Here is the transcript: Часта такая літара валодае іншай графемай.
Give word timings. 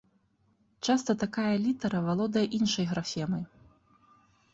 Часта 0.87 1.11
такая 1.23 1.51
літара 1.65 1.99
валодае 2.07 2.43
іншай 2.61 2.85
графемай. 2.95 3.43